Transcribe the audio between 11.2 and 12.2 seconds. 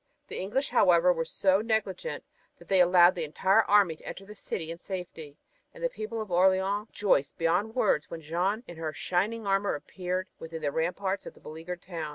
of the beleaguered town.